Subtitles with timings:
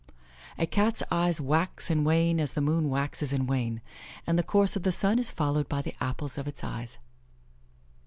[0.57, 3.81] A Cat's eyes wax and wane as the moon waxes and wanes,
[4.25, 6.97] and the course of the sun is followed by the apples of its eyes.